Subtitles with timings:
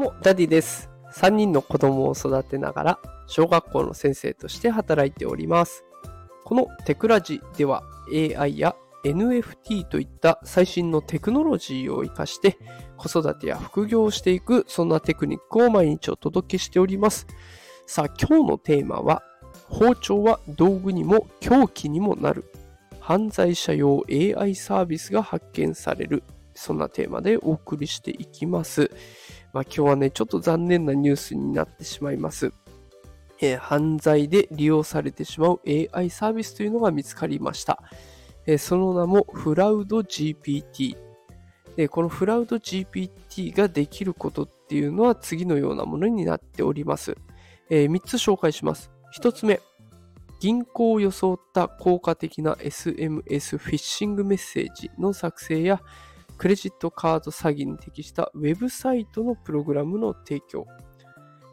[0.00, 0.88] も、ダディです。
[1.12, 5.84] 3人の子供を育てながら、小学校の先生として働いております。
[6.42, 8.74] このテクラジでは AI や
[9.04, 12.58] NFT といった最新のテクノロジーを活かして
[12.96, 17.26] 子育てや副業をしていくそんなテクニックを毎日お届けしております。
[17.86, 19.22] さあ今日のテーマは
[19.68, 22.50] 包丁は道具にも凶器にもなる
[23.00, 26.22] 犯罪者用 AI サービスが発見される
[26.54, 28.90] そんなテーマでお送りしていきます。
[29.52, 32.52] まあ、今日はねちょっと残念なニュースになってしまいます。
[33.40, 37.82] えー犯罪で利用されてしまう AI サービスというのが見つかりました。
[38.46, 40.96] えーその名もフラウド GPT。
[41.76, 47.16] でこのフラウド GPT ができることっていうのは次のようなものになっております。
[47.70, 48.90] え3つ紹介します。
[49.16, 49.60] 1つ目、
[50.40, 55.80] 銀行を装った効果的な SMS フィッシングメッセージの作成や
[56.40, 60.66] クレジットカード詐欺に適したウェブサイトのプログラムの提供。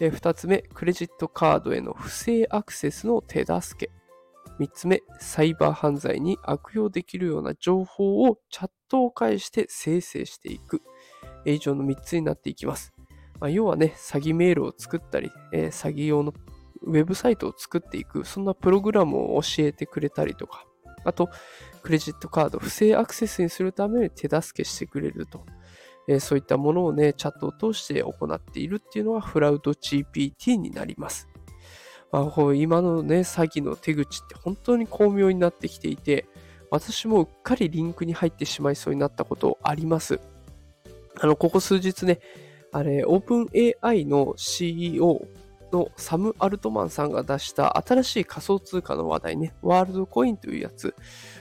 [0.00, 3.92] で2つ目、クレジットカードへの不正アクセスの手助け。
[4.58, 10.82] 3つ目、サイバー犯罪に悪用できるような情報をチャットを介して生成していく。
[11.44, 12.92] 以上の3つになっていきます。
[13.38, 16.32] まあ、要はね、詐欺メールを作ったり、えー詐欺用の
[16.80, 20.66] ウェブサイトを作っていく、そんなプログラムを教えてくれたりとか、
[21.04, 21.30] あと、
[21.82, 25.44] クレジットカード不正アクセスにするために手助けしてくれると。
[26.08, 31.28] えーそういったものをね、チャットを通して行っているっていうのがフラウド GPT になります。
[32.10, 36.26] まあ、今のね、詐欺の手口って本当に巧妙になってきていて、
[36.70, 40.20] 私もうっかりリンクに入ってしまいそうになったことあります。
[41.20, 42.20] あの、ここ数日ね、
[42.72, 43.48] あれ、オープン
[43.82, 45.26] AI の CEO
[45.72, 50.94] のサム・アルトマンさんが出した新しい仮想通貨の話題ね、ワールドコインというやつ、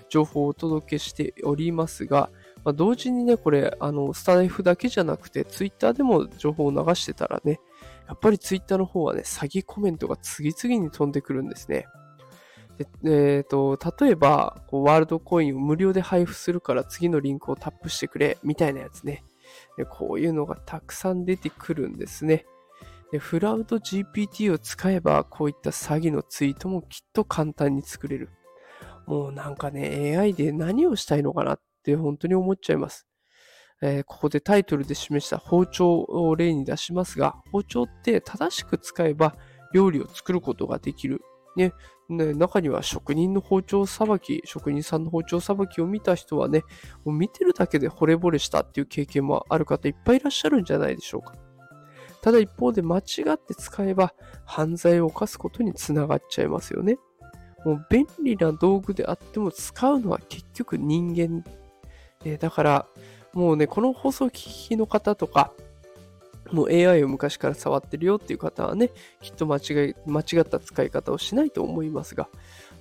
[0.10, 2.30] 情報をお届けしておりますが、
[2.64, 7.60] まあ、同時にね、これ、あの、スタイフだけじゃなくて、ツイッターでも情報を流してたらね、
[8.08, 11.88] やっぱりツイッターの方はね、詐欺コメントが次々に飛んでくるんですね。
[13.04, 19.24] えーと例えばこう、ワールドコインを無料で配布するから次のリンクをタップしてくれ、みたいなやつね。
[19.90, 22.46] こういうのがたくさん出てくるんですね。
[23.12, 28.30] でフラウド GPT を使えば、こういった詐欺のツイートもきっと簡単に作れる。
[29.06, 33.08] もうなんかね、AI で何をしたいのかなって本当に思っちゃいます。
[33.82, 39.36] えーここでタイトルで示した包丁を例に出しますが、包丁って正しく使えば
[39.74, 41.22] 料理を作ることができる。
[41.58, 41.74] ね、
[42.08, 46.64] ね中には職人の包丁さばき、職人さんの包丁さばきを見た人はね、
[47.04, 51.51] もう見てるだけで惚れ惚れしたっていう経験もある方いっぱいいらっしゃるんじゃないでしょうか。
[52.22, 53.02] ただ一方で間違
[53.34, 54.14] って使えば
[54.46, 56.98] 犯罪を犯すことにつながっちゃいますよね。
[57.66, 61.44] もう便利な道具であっても使うのは結局人間。
[62.24, 62.86] えーだから
[63.34, 65.54] もうね、この放送聞きの方とか、
[66.52, 68.90] もう AI を昔から触ってるよっていう方はね、
[69.22, 72.28] きっと間違い、間違った使い方をしないと思いますが、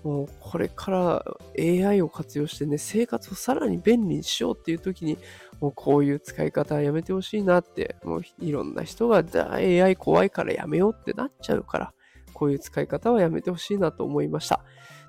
[0.02, 1.24] もうこれから
[1.58, 5.18] AI を活用してね、生活をさらに便利にしようっていう時に、
[5.60, 11.92] もうこういう使い方はやめてほしいなって、もういろんな人がじゃあ AI 怖いからやめようってなっちゃうから、
[12.32, 14.64] こういう使い方はやめてほしいなと思いました。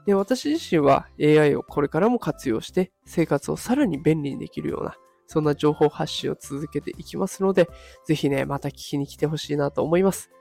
[0.06, 4.98] で、私自身は AI をこれからも活用して生活をさらに便利にできるような、
[5.28, 7.70] そんな情報発信を続けていきますので、
[8.06, 10.32] ぜひね、また聞きに来てほしいなと思います。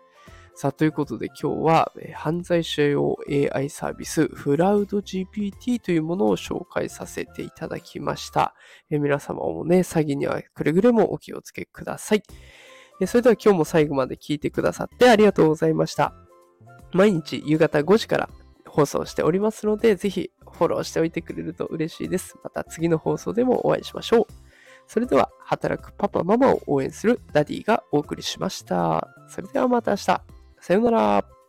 [0.61, 8.55] さあ、ということで今日は、えー犯罪者用 AI サービス、フラウド GPT というものを紹介させていただきました。
[8.91, 12.23] えー皆様もね、詐欺にはくれぐれもお気をつけください。
[13.01, 16.13] えーそれでは今日も最後まで聞いてくださってありがとうございました。
[16.93, 18.29] 毎日夕方5時から
[18.67, 22.37] 放送しておりますので、ぜひフォローしておいてくれると嬉しいです。
[22.45, 24.27] また次の放送でもお会いしましょう。
[24.87, 29.09] それでは、働くパパママを応援するダディがお送りしました。
[29.27, 30.40] それではまた明日。
[30.61, 31.40] さようなら。